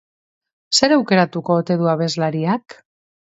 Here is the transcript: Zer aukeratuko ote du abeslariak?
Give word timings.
Zer 0.77 0.95
aukeratuko 0.95 1.59
ote 1.63 1.77
du 1.81 1.91
abeslariak? 1.93 2.79